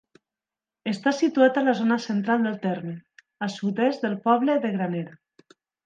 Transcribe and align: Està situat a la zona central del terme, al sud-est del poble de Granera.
Està 0.91 1.13
situat 1.17 1.59
a 1.61 1.63
la 1.67 1.75
zona 1.81 1.99
central 2.07 2.47
del 2.49 2.57
terme, 2.65 2.97
al 3.49 3.55
sud-est 3.61 4.07
del 4.09 4.21
poble 4.29 4.61
de 4.67 4.77
Granera. 4.79 5.59